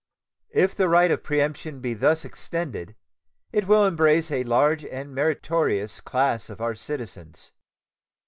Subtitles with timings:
[0.55, 2.95] If the right of preemption be thus extended,
[3.51, 7.51] it will embrace a large and meritorious class of our citizens.